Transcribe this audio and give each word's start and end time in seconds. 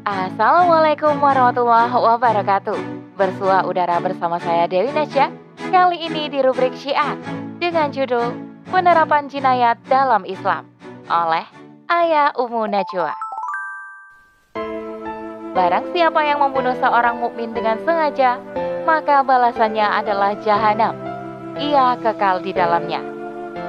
Assalamualaikum 0.00 1.20
warahmatullahi 1.20 1.92
wabarakatuh. 1.92 2.78
Bersua 3.20 3.68
udara 3.68 4.00
bersama 4.00 4.40
saya 4.40 4.64
Dewi 4.64 4.88
Nasya. 4.96 5.28
Kali 5.68 6.00
ini 6.00 6.32
di 6.32 6.40
rubrik 6.40 6.72
Syiar 6.72 7.20
dengan 7.60 7.92
judul 7.92 8.32
Penerapan 8.72 9.28
Jinayat 9.28 9.76
dalam 9.84 10.24
Islam 10.24 10.64
oleh 11.04 11.44
Ayah 11.92 12.32
Umu 12.40 12.64
Najwa. 12.64 13.12
Barang 15.52 15.92
siapa 15.92 16.24
yang 16.24 16.40
membunuh 16.40 16.72
seorang 16.80 17.20
mukmin 17.20 17.52
dengan 17.52 17.76
sengaja, 17.84 18.40
maka 18.88 19.20
balasannya 19.20 19.84
adalah 19.84 20.32
jahanam. 20.40 20.96
Ia 21.60 22.00
kekal 22.00 22.40
di 22.40 22.56
dalamnya. 22.56 23.04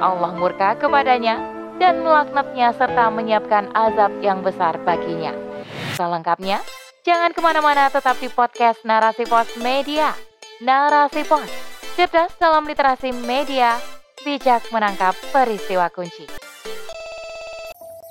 Allah 0.00 0.32
murka 0.32 0.80
kepadanya 0.80 1.36
dan 1.76 2.00
melaknatnya 2.00 2.72
serta 2.72 3.12
menyiapkan 3.12 3.68
azab 3.76 4.16
yang 4.24 4.40
besar 4.40 4.80
baginya. 4.88 5.51
Selengkapnya, 5.92 6.64
jangan 7.04 7.36
ke 7.36 7.40
mana-mana 7.44 7.92
tetap 7.92 8.16
di 8.16 8.32
podcast 8.32 8.80
Narasi 8.88 9.28
Pos 9.28 9.60
Media. 9.60 10.16
Narasi 10.64 11.20
Pos, 11.28 11.44
cerdas 12.00 12.32
dalam 12.40 12.64
literasi 12.64 13.12
media, 13.12 13.76
bijak 14.24 14.64
menangkap 14.72 15.12
peristiwa 15.34 15.92
kunci. 15.92 16.24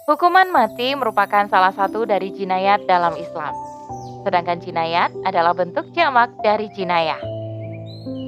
Hukuman 0.05 0.53
mati 0.53 0.93
merupakan 0.93 1.49
salah 1.49 1.73
satu 1.73 2.05
dari 2.05 2.29
jinayat 2.29 2.85
dalam 2.85 3.17
Islam. 3.17 3.55
Sedangkan 4.29 4.61
jinayat 4.61 5.09
adalah 5.25 5.57
bentuk 5.57 5.89
jamak 5.97 6.29
dari 6.45 6.69
jinayah. 6.77 7.21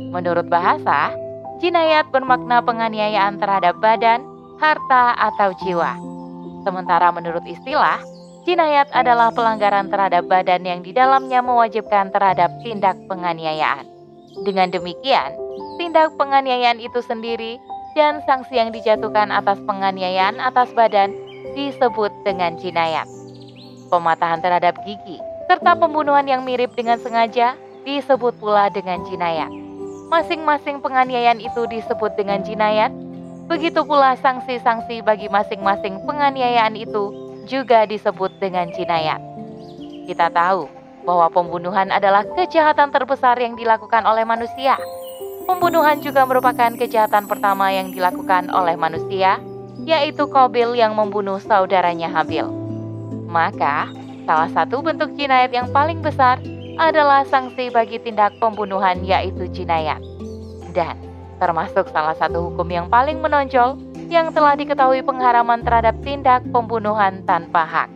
Menurut 0.09 0.50
bahasa, 0.50 1.14
jinayat 1.62 2.09
bermakna 2.09 2.66
penganiayaan 2.66 3.38
terhadap 3.38 3.78
badan, 3.78 4.26
harta, 4.58 5.14
atau 5.14 5.54
jiwa. 5.62 5.94
Sementara 6.64 7.12
menurut 7.12 7.44
istilah, 7.44 8.00
jinayat 8.44 8.92
adalah 8.92 9.32
pelanggaran 9.32 9.88
terhadap 9.88 10.28
badan 10.28 10.64
yang 10.68 10.80
di 10.84 10.92
dalamnya 10.92 11.40
mewajibkan 11.40 12.12
terhadap 12.12 12.52
tindak 12.64 12.95
penganiayaan. 13.08 13.88
Dengan 14.44 14.72
demikian, 14.72 15.31
tindak 15.80 16.12
penganiayaan 16.20 16.80
itu 16.84 17.00
sendiri 17.06 17.59
dan 17.94 18.20
sanksi 18.28 18.58
yang 18.58 18.73
dijatuhkan 18.73 19.30
atas 19.32 19.62
penganiayaan 19.64 20.42
atas 20.42 20.72
badan 20.76 21.14
disebut 21.56 22.12
dengan 22.28 22.59
jinayat. 22.59 23.08
Pematahan 23.88 24.42
terhadap 24.42 24.76
gigi 24.84 25.22
serta 25.48 25.78
pembunuhan 25.78 26.26
yang 26.26 26.42
mirip 26.48 26.73
dengan 26.73 26.98
sengaja 26.98 27.54
disebut 27.86 28.34
pula 28.42 28.72
dengan 28.73 29.04
jinayat. 29.06 29.52
Masing-masing 30.10 30.82
penganiayaan 30.82 31.42
itu 31.42 31.62
disebut 31.70 32.14
dengan 32.17 32.42
jinayat 32.42 32.89
Begitu 33.44 33.84
pula 33.84 34.16
sanksi-sanksi 34.16 35.04
bagi 35.04 35.28
masing-masing 35.28 36.00
penganiayaan 36.08 36.80
itu 36.80 37.12
juga 37.47 37.83
disebut 37.88 38.39
dengan 38.39 38.72
jinayat. 38.72 39.19
Kita 40.08 40.31
tahu 40.31 40.67
bahwa 41.03 41.27
pembunuhan 41.31 41.91
adalah 41.91 42.23
kejahatan 42.36 42.91
terbesar 42.91 43.36
yang 43.39 43.55
dilakukan 43.59 44.03
oleh 44.08 44.23
manusia. 44.23 44.80
Pembunuhan 45.44 45.99
juga 45.99 46.23
merupakan 46.23 46.71
kejahatan 46.71 47.27
pertama 47.27 47.67
yang 47.71 47.91
dilakukan 47.91 48.47
oleh 48.47 48.80
manusia, 48.80 49.44
yaitu 49.83 50.23
Kobil 50.31 50.80
yang 50.80 50.95
membunuh 50.95 51.39
saudaranya 51.44 52.08
Habil. 52.08 52.47
Maka, 53.27 53.91
salah 54.23 54.47
satu 54.55 54.80
bentuk 54.80 55.11
jinayat 55.19 55.52
yang 55.52 55.67
paling 55.75 55.99
besar 55.99 56.39
adalah 56.80 57.27
sanksi 57.27 57.69
bagi 57.69 57.99
tindak 57.99 58.33
pembunuhan 58.39 59.03
yaitu 59.03 59.45
jinayat. 59.52 59.99
Dan 60.71 60.95
termasuk 61.38 61.91
salah 61.91 62.16
satu 62.16 62.49
hukum 62.49 62.66
yang 62.71 62.88
paling 62.88 63.19
menonjol 63.19 63.75
yang 64.14 64.30
telah 64.30 64.53
diketahui 64.53 65.02
pengharaman 65.02 65.66
terhadap 65.66 65.97
tindak 66.06 66.45
pembunuhan 66.53 67.25
tanpa 67.25 67.66
hak. 67.66 67.89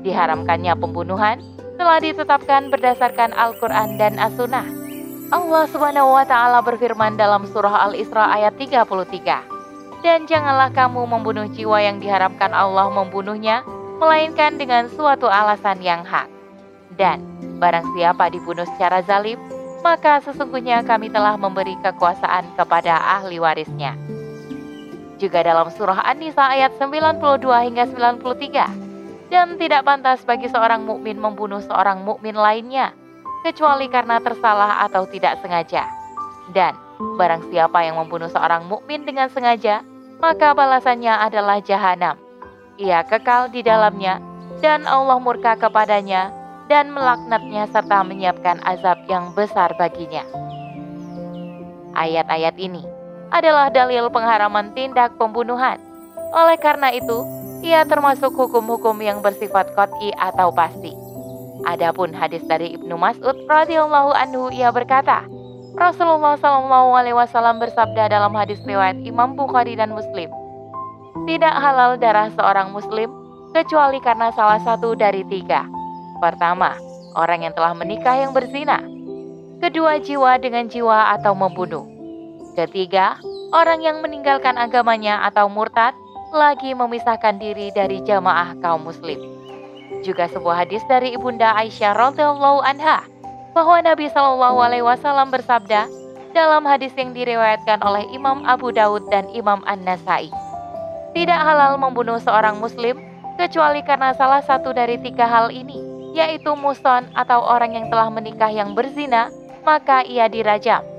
Diharamkannya 0.00 0.72
pembunuhan 0.80 1.44
telah 1.76 2.00
ditetapkan 2.00 2.72
berdasarkan 2.72 3.36
Al-Quran 3.36 4.00
dan 4.00 4.16
As-Sunnah. 4.16 4.64
Allah 5.28 5.64
Subhanahu 5.68 6.16
wa 6.16 6.24
Ta'ala 6.24 6.64
berfirman 6.64 7.20
dalam 7.20 7.44
Surah 7.44 7.84
Al-Isra 7.92 8.32
ayat 8.32 8.56
33, 8.56 9.44
"Dan 10.00 10.24
janganlah 10.24 10.72
kamu 10.72 11.04
membunuh 11.04 11.44
jiwa 11.52 11.84
yang 11.84 12.00
diharamkan 12.00 12.56
Allah 12.56 12.88
membunuhnya, 12.88 13.60
melainkan 14.00 14.56
dengan 14.56 14.88
suatu 14.88 15.28
alasan 15.28 15.84
yang 15.84 16.00
hak. 16.02 16.32
Dan 16.96 17.22
barang 17.60 17.92
siapa 17.92 18.32
dibunuh 18.32 18.64
secara 18.76 19.04
zalim, 19.04 19.36
maka 19.84 20.18
sesungguhnya 20.24 20.80
kami 20.82 21.12
telah 21.12 21.36
memberi 21.36 21.76
kekuasaan 21.80 22.56
kepada 22.56 22.96
ahli 23.20 23.36
warisnya. 23.36 24.21
Juga 25.22 25.46
dalam 25.46 25.70
surah 25.70 26.02
An-Nisa 26.02 26.50
ayat 26.50 26.82
92 26.82 27.46
hingga 27.70 27.86
93, 27.94 29.30
dan 29.30 29.54
tidak 29.54 29.86
pantas 29.86 30.26
bagi 30.26 30.50
seorang 30.50 30.82
mukmin 30.82 31.14
membunuh 31.14 31.62
seorang 31.62 32.02
mukmin 32.02 32.34
lainnya, 32.34 32.90
kecuali 33.46 33.86
karena 33.86 34.18
tersalah 34.18 34.82
atau 34.82 35.06
tidak 35.06 35.38
sengaja. 35.38 35.86
Dan 36.50 36.74
barang 36.98 37.54
siapa 37.54 37.86
yang 37.86 38.02
membunuh 38.02 38.26
seorang 38.26 38.66
mukmin 38.66 39.06
dengan 39.06 39.30
sengaja, 39.30 39.86
maka 40.18 40.58
balasannya 40.58 41.14
adalah 41.14 41.62
jahanam. 41.62 42.18
Ia 42.82 43.06
kekal 43.06 43.54
di 43.54 43.62
dalamnya, 43.62 44.18
dan 44.58 44.90
Allah 44.90 45.22
murka 45.22 45.54
kepadanya 45.54 46.34
dan 46.66 46.90
melaknatnya 46.90 47.70
serta 47.70 48.02
menyiapkan 48.02 48.58
azab 48.66 48.98
yang 49.06 49.30
besar 49.38 49.70
baginya. 49.78 50.26
Ayat-ayat 51.94 52.58
ini 52.58 53.01
adalah 53.32 53.72
dalil 53.72 54.12
pengharaman 54.12 54.76
tindak 54.76 55.16
pembunuhan. 55.16 55.80
Oleh 56.36 56.60
karena 56.60 56.92
itu, 56.92 57.24
ia 57.64 57.82
termasuk 57.88 58.36
hukum-hukum 58.36 59.00
yang 59.00 59.24
bersifat 59.24 59.72
kot'i 59.72 60.12
atau 60.20 60.52
pasti. 60.52 60.92
Adapun 61.64 62.12
hadis 62.12 62.44
dari 62.44 62.76
Ibnu 62.76 62.98
Mas'ud 63.00 63.48
radhiyallahu 63.48 64.12
anhu 64.12 64.52
ia 64.52 64.68
berkata, 64.68 65.24
Rasulullah 65.72 66.36
Shallallahu 66.36 66.92
alaihi 66.92 67.16
wasallam 67.16 67.56
bersabda 67.56 68.12
dalam 68.12 68.36
hadis 68.36 68.60
riwayat 68.68 69.00
Imam 69.08 69.38
Bukhari 69.38 69.72
dan 69.78 69.94
Muslim, 69.94 70.28
tidak 71.24 71.54
halal 71.54 71.96
darah 71.96 72.28
seorang 72.34 72.74
muslim 72.74 73.08
kecuali 73.54 74.02
karena 74.02 74.34
salah 74.34 74.58
satu 74.60 74.96
dari 74.98 75.22
tiga 75.30 75.64
Pertama, 76.22 76.78
orang 77.18 77.50
yang 77.50 77.54
telah 77.58 77.74
menikah 77.74 78.14
yang 78.14 78.30
berzina. 78.30 78.78
Kedua, 79.58 79.98
jiwa 79.98 80.38
dengan 80.38 80.70
jiwa 80.70 81.18
atau 81.18 81.34
membunuh. 81.34 81.82
Ketiga, 82.52 83.16
orang 83.56 83.80
yang 83.80 84.04
meninggalkan 84.04 84.60
agamanya 84.60 85.24
atau 85.24 85.48
murtad 85.48 85.96
lagi 86.32 86.76
memisahkan 86.76 87.40
diri 87.40 87.72
dari 87.72 88.04
jamaah 88.04 88.56
kaum 88.60 88.84
muslim. 88.84 89.20
Juga 90.04 90.28
sebuah 90.28 90.64
hadis 90.64 90.84
dari 90.88 91.16
Ibunda 91.16 91.56
Aisyah 91.56 91.96
radhiyallahu 91.96 92.60
anha 92.64 93.04
bahwa 93.56 93.80
Nabi 93.84 94.08
Shallallahu 94.08 94.58
alaihi 94.60 94.84
wasallam 94.84 95.28
bersabda 95.32 95.88
dalam 96.32 96.64
hadis 96.64 96.92
yang 96.96 97.12
diriwayatkan 97.12 97.80
oleh 97.84 98.08
Imam 98.12 98.44
Abu 98.48 98.72
Daud 98.72 99.04
dan 99.12 99.28
Imam 99.32 99.60
An-Nasai. 99.68 100.32
Tidak 101.12 101.40
halal 101.40 101.76
membunuh 101.76 102.16
seorang 102.20 102.56
muslim 102.60 102.96
kecuali 103.36 103.84
karena 103.84 104.16
salah 104.16 104.40
satu 104.40 104.72
dari 104.72 104.96
tiga 105.00 105.28
hal 105.28 105.52
ini 105.52 105.92
yaitu 106.12 106.52
muson 106.52 107.08
atau 107.16 107.40
orang 107.40 107.72
yang 107.72 107.86
telah 107.88 108.12
menikah 108.12 108.52
yang 108.52 108.76
berzina, 108.76 109.32
maka 109.64 110.04
ia 110.04 110.28
dirajam. 110.28 110.91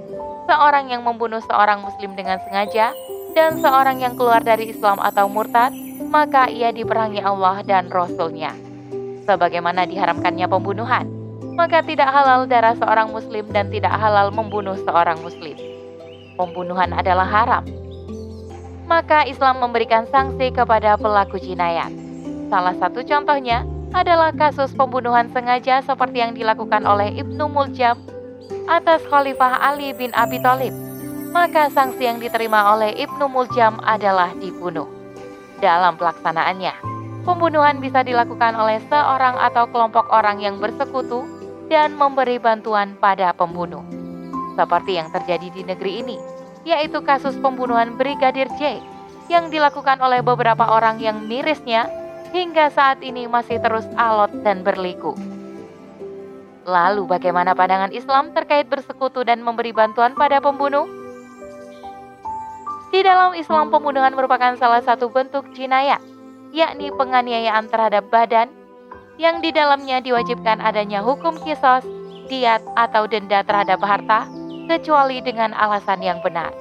Seorang 0.43 0.91
yang 0.91 1.07
membunuh 1.07 1.39
seorang 1.47 1.79
muslim 1.79 2.13
dengan 2.19 2.39
sengaja, 2.43 2.91
dan 3.33 3.57
seorang 3.59 3.99
yang 3.99 4.13
keluar 4.13 4.45
dari 4.45 4.69
Islam 4.69 5.01
atau 5.01 5.25
murtad, 5.25 5.73
maka 6.07 6.47
ia 6.47 6.69
diperangi 6.69 7.19
Allah 7.19 7.65
dan 7.65 7.89
Rasul-Nya. 7.89 8.53
Sebagaimana 9.25 9.89
diharamkannya 9.89 10.45
pembunuhan, 10.45 11.09
maka 11.57 11.81
tidak 11.81 12.09
halal 12.13 12.45
darah 12.45 12.77
seorang 12.77 13.09
muslim 13.09 13.49
dan 13.49 13.73
tidak 13.73 13.93
halal 13.93 14.29
membunuh 14.29 14.77
seorang 14.85 15.17
muslim. 15.25 15.57
Pembunuhan 16.37 16.93
adalah 16.93 17.25
haram. 17.25 17.65
Maka 18.85 19.25
Islam 19.25 19.63
memberikan 19.63 20.05
sanksi 20.09 20.53
kepada 20.53 20.99
pelaku 20.99 21.41
jinayat. 21.41 21.89
Salah 22.51 22.75
satu 22.77 23.01
contohnya 23.01 23.65
adalah 23.93 24.33
kasus 24.33 24.73
pembunuhan 24.73 25.29
sengaja 25.29 25.81
seperti 25.85 26.19
yang 26.21 26.33
dilakukan 26.33 26.83
oleh 26.83 27.13
Ibnu 27.17 27.45
Muljam 27.49 27.97
atas 28.67 29.03
Khalifah 29.07 29.59
Ali 29.59 29.91
bin 29.95 30.11
Abi 30.15 30.39
Thalib. 30.39 30.71
Maka 31.33 31.67
sanksi 31.73 32.05
yang 32.05 32.21
diterima 32.21 32.77
oleh 32.77 32.93
Ibnu 32.93 33.25
Muljam 33.25 33.81
adalah 33.81 34.31
dibunuh. 34.37 34.85
Dalam 35.57 35.97
pelaksanaannya, 35.97 36.73
pembunuhan 37.25 37.81
bisa 37.81 38.05
dilakukan 38.05 38.53
oleh 38.53 38.77
seorang 38.85 39.41
atau 39.41 39.65
kelompok 39.73 40.11
orang 40.13 40.37
yang 40.37 40.61
bersekutu 40.61 41.25
dan 41.73 41.97
memberi 41.97 42.37
bantuan 42.37 42.93
pada 43.01 43.33
pembunuh. 43.33 43.81
Seperti 44.53 45.01
yang 45.01 45.09
terjadi 45.09 45.47
di 45.49 45.61
negeri 45.65 46.05
ini, 46.05 46.17
yaitu 46.61 47.01
kasus 47.01 47.33
pembunuhan 47.41 47.97
Brigadir 47.97 48.45
J 48.61 48.77
yang 49.31 49.49
dilakukan 49.49 49.97
oleh 50.03 50.21
beberapa 50.21 50.69
orang 50.69 51.01
yang 51.01 51.25
mirisnya 51.25 51.89
hingga 52.29 52.69
saat 52.69 53.01
ini 53.01 53.25
masih 53.25 53.57
terus 53.57 53.89
alot 53.97 54.29
dan 54.45 54.61
berliku. 54.61 55.17
Lalu 56.63 57.03
bagaimana 57.11 57.51
pandangan 57.51 57.91
Islam 57.91 58.31
terkait 58.31 58.71
bersekutu 58.71 59.27
dan 59.27 59.43
memberi 59.43 59.75
bantuan 59.75 60.15
pada 60.15 60.39
pembunuh? 60.39 60.87
Di 62.93 63.03
dalam 63.03 63.35
Islam 63.35 63.67
pembunuhan 63.67 64.15
merupakan 64.15 64.55
salah 64.55 64.79
satu 64.79 65.11
bentuk 65.11 65.43
jinayat, 65.51 65.99
yakni 66.55 66.87
penganiayaan 66.95 67.67
terhadap 67.67 68.07
badan, 68.07 68.47
yang 69.19 69.43
di 69.43 69.51
dalamnya 69.51 69.99
diwajibkan 69.99 70.63
adanya 70.63 71.03
hukum 71.03 71.35
kisos, 71.43 71.83
diat, 72.31 72.63
atau 72.79 73.09
denda 73.11 73.43
terhadap 73.43 73.83
harta, 73.83 74.29
kecuali 74.71 75.19
dengan 75.19 75.51
alasan 75.57 75.99
yang 75.99 76.23
benar. 76.23 76.53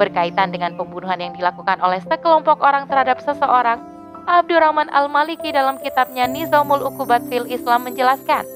Berkaitan 0.00 0.54
dengan 0.54 0.80
pembunuhan 0.80 1.20
yang 1.20 1.36
dilakukan 1.36 1.76
oleh 1.84 2.00
sekelompok 2.08 2.62
orang 2.64 2.88
terhadap 2.88 3.20
seseorang, 3.20 3.82
Abdurrahman 4.26 4.88
Al-Maliki 4.90 5.52
dalam 5.52 5.76
kitabnya 5.82 6.24
Nizamul 6.24 6.82
Ukubat 6.82 7.26
fil 7.28 7.46
Islam 7.46 7.86
menjelaskan 7.86 8.55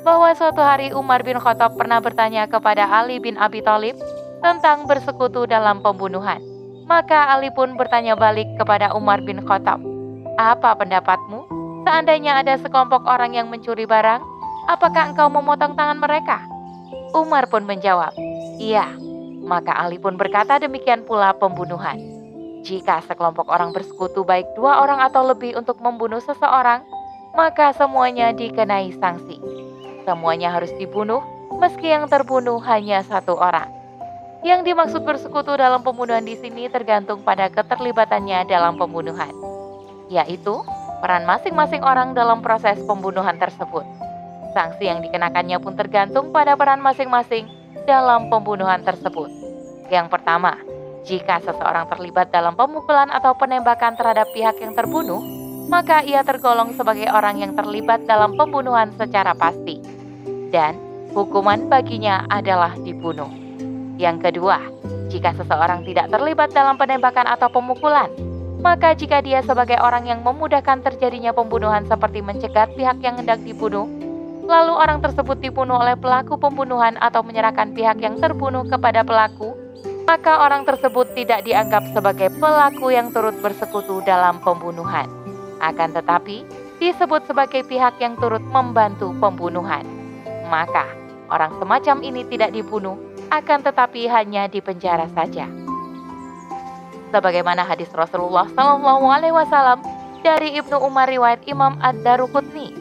bahwa 0.00 0.32
suatu 0.32 0.64
hari 0.64 0.92
Umar 0.96 1.20
bin 1.20 1.36
Khattab 1.36 1.76
pernah 1.76 2.00
bertanya 2.00 2.48
kepada 2.48 2.88
Ali 2.88 3.20
bin 3.20 3.36
Abi 3.36 3.60
Thalib 3.60 3.96
tentang 4.40 4.88
bersekutu 4.88 5.44
dalam 5.44 5.84
pembunuhan. 5.84 6.40
Maka 6.88 7.30
Ali 7.30 7.52
pun 7.54 7.78
bertanya 7.78 8.18
balik 8.18 8.48
kepada 8.58 8.90
Umar 8.96 9.22
bin 9.22 9.44
Khattab, 9.44 9.78
"Apa 10.40 10.74
pendapatmu? 10.74 11.46
Seandainya 11.86 12.42
ada 12.42 12.58
sekelompok 12.58 13.06
orang 13.06 13.36
yang 13.36 13.46
mencuri 13.46 13.86
barang, 13.86 14.20
apakah 14.66 15.14
engkau 15.14 15.30
memotong 15.30 15.76
tangan 15.78 16.00
mereka?" 16.00 16.42
Umar 17.14 17.46
pun 17.46 17.62
menjawab, 17.68 18.10
"Iya." 18.58 18.88
Maka 19.40 19.72
Ali 19.72 19.96
pun 19.96 20.20
berkata 20.20 20.60
demikian 20.60 21.06
pula 21.06 21.32
pembunuhan. 21.32 21.96
Jika 22.60 23.00
sekelompok 23.08 23.48
orang 23.48 23.72
bersekutu 23.72 24.20
baik 24.20 24.44
dua 24.52 24.84
orang 24.84 25.00
atau 25.00 25.24
lebih 25.24 25.56
untuk 25.56 25.80
membunuh 25.80 26.20
seseorang, 26.20 26.84
maka 27.32 27.72
semuanya 27.72 28.36
dikenai 28.36 28.92
sanksi. 29.00 29.69
Semuanya 30.10 30.50
harus 30.50 30.74
dibunuh, 30.74 31.22
meski 31.62 31.86
yang 31.86 32.10
terbunuh 32.10 32.58
hanya 32.66 32.98
satu 33.06 33.38
orang. 33.38 33.70
Yang 34.42 34.66
dimaksud 34.66 35.06
bersekutu 35.06 35.54
dalam 35.54 35.86
pembunuhan 35.86 36.26
di 36.26 36.34
sini 36.34 36.66
tergantung 36.66 37.22
pada 37.22 37.46
keterlibatannya 37.46 38.42
dalam 38.50 38.74
pembunuhan, 38.74 39.30
yaitu 40.10 40.66
peran 40.98 41.22
masing-masing 41.30 41.86
orang 41.86 42.10
dalam 42.10 42.42
proses 42.42 42.82
pembunuhan 42.90 43.38
tersebut. 43.38 43.86
Sanksi 44.50 44.90
yang 44.90 44.98
dikenakannya 44.98 45.62
pun 45.62 45.78
tergantung 45.78 46.34
pada 46.34 46.58
peran 46.58 46.82
masing-masing 46.82 47.46
dalam 47.86 48.26
pembunuhan 48.34 48.82
tersebut. 48.82 49.30
Yang 49.94 50.10
pertama, 50.10 50.58
jika 51.06 51.38
seseorang 51.38 51.86
terlibat 51.86 52.34
dalam 52.34 52.58
pemukulan 52.58 53.14
atau 53.14 53.30
penembakan 53.38 53.94
terhadap 53.94 54.26
pihak 54.34 54.58
yang 54.58 54.74
terbunuh, 54.74 55.22
maka 55.70 56.02
ia 56.02 56.26
tergolong 56.26 56.74
sebagai 56.74 57.06
orang 57.14 57.38
yang 57.38 57.54
terlibat 57.54 58.02
dalam 58.10 58.34
pembunuhan 58.34 58.90
secara 58.98 59.38
pasti, 59.38 59.78
dan 60.50 60.76
hukuman 61.14 61.66
baginya 61.66 62.26
adalah 62.30 62.74
dibunuh. 62.82 63.30
Yang 63.98 64.30
kedua, 64.30 64.58
jika 65.10 65.34
seseorang 65.34 65.82
tidak 65.82 66.10
terlibat 66.14 66.54
dalam 66.54 66.78
penembakan 66.78 67.26
atau 67.26 67.50
pemukulan, 67.50 68.08
maka 68.60 68.92
jika 68.92 69.24
dia 69.24 69.40
sebagai 69.42 69.80
orang 69.80 70.06
yang 70.06 70.20
memudahkan 70.20 70.84
terjadinya 70.84 71.32
pembunuhan 71.32 71.88
seperti 71.88 72.20
mencegat 72.20 72.72
pihak 72.76 73.00
yang 73.02 73.18
hendak 73.18 73.40
dibunuh, 73.42 73.88
lalu 74.44 74.72
orang 74.76 75.02
tersebut 75.02 75.38
dibunuh 75.40 75.80
oleh 75.80 75.96
pelaku 75.96 76.36
pembunuhan 76.36 76.94
atau 77.00 77.24
menyerahkan 77.24 77.72
pihak 77.72 77.98
yang 78.04 78.20
terbunuh 78.22 78.66
kepada 78.68 79.02
pelaku, 79.02 79.56
maka 80.04 80.42
orang 80.42 80.66
tersebut 80.66 81.12
tidak 81.14 81.46
dianggap 81.46 81.86
sebagai 81.94 82.28
pelaku 82.38 82.90
yang 82.90 83.14
turut 83.14 83.36
bersekutu 83.38 84.02
dalam 84.02 84.42
pembunuhan. 84.42 85.06
Akan 85.60 85.92
tetapi, 85.92 86.42
disebut 86.80 87.28
sebagai 87.28 87.62
pihak 87.68 88.00
yang 88.00 88.16
turut 88.16 88.42
membantu 88.48 89.12
pembunuhan. 89.20 89.99
Maka, 90.50 90.82
orang 91.30 91.54
semacam 91.62 92.02
ini 92.02 92.26
tidak 92.26 92.50
dibunuh, 92.50 92.98
akan 93.30 93.62
tetapi 93.62 94.10
hanya 94.10 94.50
dipenjara 94.50 95.06
saja. 95.14 95.46
Sebagaimana 97.14 97.62
hadis 97.62 97.90
Rasulullah 97.94 98.50
Shallallahu 98.50 99.06
Alaihi 99.06 99.34
Wasallam 99.34 99.78
dari 100.26 100.58
Ibnu 100.58 100.82
Umar 100.82 101.06
riwayat 101.06 101.46
Imam 101.46 101.78
Ad-Daruqutni, 101.78 102.74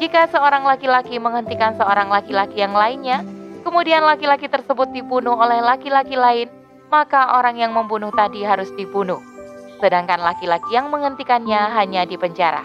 jika 0.00 0.26
seorang 0.32 0.64
laki-laki 0.64 1.20
menghentikan 1.20 1.76
seorang 1.76 2.08
laki-laki 2.08 2.64
yang 2.64 2.72
lainnya, 2.72 3.20
kemudian 3.62 4.02
laki-laki 4.02 4.48
tersebut 4.48 4.88
dibunuh 4.96 5.36
oleh 5.36 5.60
laki-laki 5.60 6.16
lain, 6.16 6.48
maka 6.88 7.36
orang 7.36 7.60
yang 7.60 7.76
membunuh 7.76 8.10
tadi 8.12 8.40
harus 8.44 8.72
dibunuh, 8.74 9.20
sedangkan 9.84 10.20
laki-laki 10.20 10.72
yang 10.72 10.88
menghentikannya 10.88 11.76
hanya 11.76 12.08
dipenjara. 12.08 12.64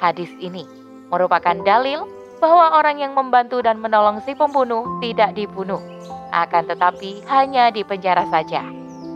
Hadis 0.00 0.28
ini 0.40 0.64
merupakan 1.08 1.54
dalil 1.62 2.23
bahwa 2.44 2.76
orang 2.76 3.00
yang 3.00 3.16
membantu 3.16 3.64
dan 3.64 3.80
menolong 3.80 4.20
si 4.28 4.36
pembunuh 4.36 4.84
tidak 5.00 5.32
dibunuh, 5.32 5.80
akan 6.28 6.68
tetapi 6.68 7.24
hanya 7.24 7.72
dipenjara 7.72 8.28
saja. 8.28 8.60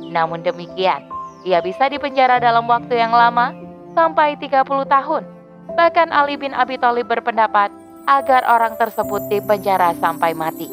Namun 0.08 0.40
demikian, 0.40 1.04
ia 1.44 1.60
bisa 1.60 1.92
dipenjara 1.92 2.40
dalam 2.40 2.64
waktu 2.64 2.96
yang 2.96 3.12
lama 3.12 3.52
sampai 3.92 4.40
30 4.40 4.64
tahun. 4.88 5.28
Bahkan 5.76 6.08
Ali 6.08 6.40
bin 6.40 6.56
Abi 6.56 6.80
Thalib 6.80 7.12
berpendapat 7.12 7.68
agar 8.08 8.48
orang 8.48 8.80
tersebut 8.80 9.20
dipenjara 9.28 9.92
sampai 10.00 10.32
mati 10.32 10.72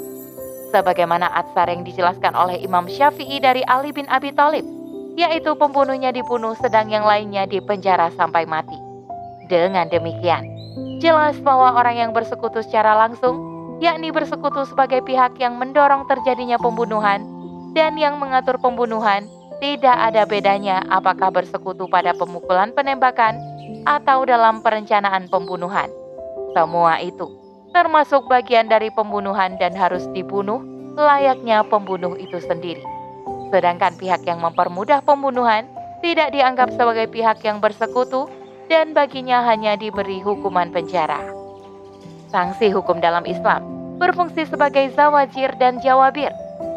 sebagaimana 0.72 1.28
atsar 1.36 1.68
yang 1.68 1.84
dijelaskan 1.84 2.32
oleh 2.36 2.60
Imam 2.64 2.88
Syafi'i 2.88 3.44
dari 3.44 3.68
Ali 3.68 3.92
bin 3.92 4.08
Abi 4.08 4.32
Thalib, 4.32 4.64
yaitu 5.20 5.52
pembunuhnya 5.60 6.16
dibunuh 6.16 6.56
sedang 6.60 6.88
yang 6.88 7.04
lainnya 7.04 7.44
dipenjara 7.48 8.16
sampai 8.16 8.48
mati. 8.48 8.76
Dengan 9.52 9.92
demikian, 9.92 10.55
jelas 11.00 11.40
bahwa 11.40 11.76
orang 11.80 11.96
yang 11.96 12.12
bersekutu 12.12 12.64
secara 12.64 12.96
langsung, 12.96 13.40
yakni 13.80 14.12
bersekutu 14.12 14.68
sebagai 14.68 15.04
pihak 15.04 15.36
yang 15.40 15.56
mendorong 15.56 16.08
terjadinya 16.08 16.60
pembunuhan 16.60 17.24
dan 17.76 18.00
yang 18.00 18.20
mengatur 18.20 18.56
pembunuhan, 18.60 19.28
tidak 19.64 19.96
ada 19.96 20.28
bedanya 20.28 20.84
apakah 20.92 21.32
bersekutu 21.32 21.88
pada 21.88 22.12
pemukulan 22.16 22.76
penembakan 22.76 23.40
atau 23.88 24.28
dalam 24.28 24.60
perencanaan 24.60 25.32
pembunuhan. 25.32 25.88
Semua 26.56 27.00
itu 27.04 27.28
termasuk 27.76 28.32
bagian 28.32 28.72
dari 28.72 28.88
pembunuhan 28.96 29.60
dan 29.60 29.76
harus 29.76 30.08
dibunuh 30.16 30.64
layaknya 30.96 31.68
pembunuh 31.68 32.16
itu 32.16 32.40
sendiri. 32.40 32.80
Sedangkan 33.52 34.00
pihak 34.00 34.24
yang 34.24 34.40
mempermudah 34.40 35.04
pembunuhan 35.04 35.68
tidak 36.00 36.32
dianggap 36.32 36.72
sebagai 36.72 37.12
pihak 37.12 37.44
yang 37.44 37.60
bersekutu 37.60 38.32
dan 38.68 38.94
baginya 38.94 39.46
hanya 39.46 39.78
diberi 39.78 40.20
hukuman 40.22 40.74
penjara. 40.74 41.22
Sanksi 42.30 42.74
hukum 42.74 43.00
dalam 43.00 43.24
Islam 43.24 43.64
berfungsi 43.96 44.50
sebagai 44.50 44.92
zawajir 44.92 45.56
dan 45.56 45.80
jawabir. 45.80 46.32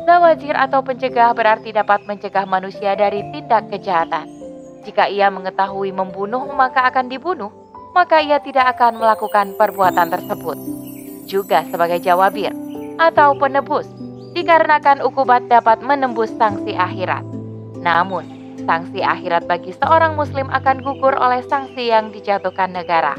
Zawajir 0.06 0.56
atau 0.56 0.80
pencegah 0.80 1.36
berarti 1.36 1.74
dapat 1.74 2.06
mencegah 2.08 2.48
manusia 2.48 2.96
dari 2.96 3.20
tindak 3.34 3.68
kejahatan. 3.68 4.24
Jika 4.86 5.04
ia 5.10 5.28
mengetahui 5.28 5.92
membunuh 5.92 6.48
maka 6.54 6.88
akan 6.88 7.12
dibunuh, 7.12 7.52
maka 7.92 8.22
ia 8.24 8.40
tidak 8.40 8.78
akan 8.78 9.02
melakukan 9.02 9.52
perbuatan 9.58 10.08
tersebut 10.08 10.56
juga 11.28 11.66
sebagai 11.68 12.00
jawabir 12.00 12.54
atau 12.96 13.36
penebus 13.36 13.84
dikarenakan 14.32 15.04
ukubat 15.04 15.44
dapat 15.50 15.82
menembus 15.84 16.32
sanksi 16.38 16.72
akhirat. 16.78 17.26
Namun, 17.82 18.37
sanksi 18.68 19.00
akhirat 19.00 19.48
bagi 19.48 19.72
seorang 19.72 20.12
muslim 20.12 20.52
akan 20.52 20.84
gugur 20.84 21.16
oleh 21.16 21.40
sanksi 21.48 21.88
yang 21.88 22.12
dijatuhkan 22.12 22.76
negara. 22.76 23.16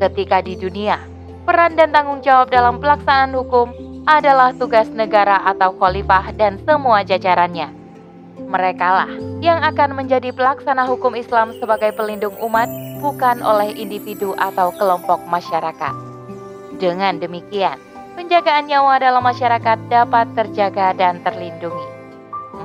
Ketika 0.00 0.40
di 0.40 0.56
dunia, 0.56 0.96
peran 1.44 1.76
dan 1.76 1.92
tanggung 1.92 2.24
jawab 2.24 2.48
dalam 2.48 2.80
pelaksanaan 2.80 3.36
hukum 3.36 3.68
adalah 4.08 4.56
tugas 4.56 4.88
negara 4.88 5.44
atau 5.44 5.76
khalifah 5.76 6.32
dan 6.34 6.56
semua 6.64 7.04
jajarannya. 7.04 7.68
Merekalah 8.48 9.12
yang 9.44 9.60
akan 9.60 9.94
menjadi 9.94 10.32
pelaksana 10.32 10.88
hukum 10.88 11.12
Islam 11.14 11.52
sebagai 11.60 11.92
pelindung 11.92 12.34
umat, 12.40 12.66
bukan 13.04 13.44
oleh 13.44 13.76
individu 13.76 14.32
atau 14.40 14.72
kelompok 14.74 15.20
masyarakat. 15.28 15.94
Dengan 16.80 17.20
demikian, 17.22 17.78
penjagaan 18.18 18.66
nyawa 18.66 18.98
dalam 18.98 19.22
masyarakat 19.22 19.78
dapat 19.86 20.26
terjaga 20.34 20.96
dan 20.98 21.22
terlindungi. 21.22 21.86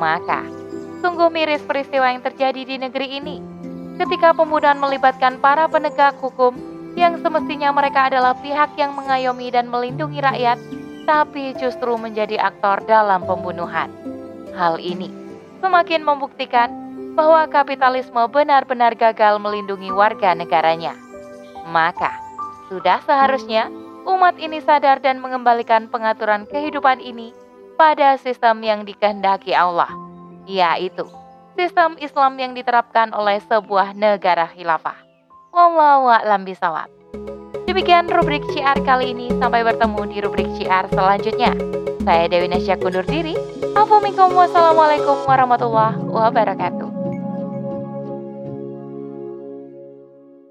Maka, 0.02 0.57
sungguh 1.00 1.30
miris 1.30 1.64
peristiwa 1.64 2.10
yang 2.10 2.22
terjadi 2.26 2.62
di 2.64 2.76
negeri 2.82 3.22
ini 3.22 3.38
ketika 3.98 4.34
pembunuhan 4.34 4.78
melibatkan 4.78 5.42
para 5.42 5.66
penegak 5.66 6.14
hukum 6.22 6.54
yang 6.98 7.18
semestinya 7.22 7.70
mereka 7.70 8.10
adalah 8.10 8.34
pihak 8.42 8.74
yang 8.78 8.98
mengayomi 8.98 9.54
dan 9.54 9.70
melindungi 9.70 10.18
rakyat, 10.18 10.58
tapi 11.06 11.54
justru 11.62 11.94
menjadi 11.94 12.42
aktor 12.42 12.82
dalam 12.90 13.22
pembunuhan. 13.22 13.94
Hal 14.58 14.82
ini 14.82 15.14
semakin 15.62 16.02
membuktikan 16.02 16.70
bahwa 17.14 17.46
kapitalisme 17.50 18.22
benar-benar 18.30 18.98
gagal 18.98 19.38
melindungi 19.38 19.94
warga 19.94 20.34
negaranya. 20.34 20.98
Maka, 21.70 22.14
sudah 22.70 23.02
seharusnya 23.06 23.70
umat 24.06 24.38
ini 24.42 24.62
sadar 24.62 25.02
dan 25.02 25.22
mengembalikan 25.22 25.90
pengaturan 25.90 26.50
kehidupan 26.50 27.02
ini 27.02 27.34
pada 27.78 28.18
sistem 28.18 28.62
yang 28.66 28.82
dikehendaki 28.86 29.54
Allah, 29.54 29.90
yaitu 30.48 31.06
sistem 31.60 32.00
Islam 32.00 32.40
yang 32.40 32.56
diterapkan 32.56 33.12
oleh 33.12 33.44
sebuah 33.46 33.94
negara 33.94 34.48
khilafah. 34.56 34.96
Wallahu 35.52 36.08
a'lam 36.08 36.48
bisawab. 36.48 36.88
Demikian 37.68 38.08
rubrik 38.08 38.46
CR 38.56 38.80
kali 38.88 39.12
ini. 39.12 39.28
Sampai 39.44 39.66
bertemu 39.66 40.02
di 40.08 40.18
rubrik 40.24 40.48
CR 40.56 40.88
selanjutnya. 40.88 41.52
Saya 42.08 42.32
Dewi 42.32 42.48
Nasya 42.48 42.80
kundur 42.80 43.04
diri. 43.04 43.36
Assalamualaikum 43.76 45.28
warahmatullahi 45.28 46.00
wabarakatuh. 46.08 46.77